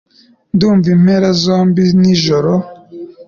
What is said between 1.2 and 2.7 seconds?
zombi nijoro